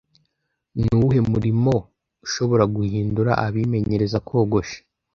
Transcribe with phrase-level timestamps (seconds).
[0.79, 1.73] Ni uwuhe murimo
[2.25, 4.79] ushobora guhindura abimenyereza kogosha